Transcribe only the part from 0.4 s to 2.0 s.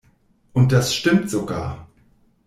Und das stimmt sogar.